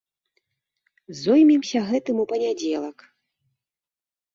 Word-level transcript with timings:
Зоймемся 1.21 1.85
гэтым 1.93 2.15
у 2.27 2.29
панядзелак. 2.35 2.97